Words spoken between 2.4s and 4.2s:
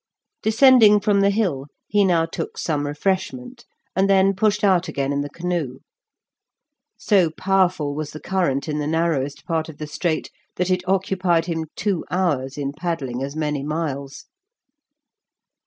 some refreshment, and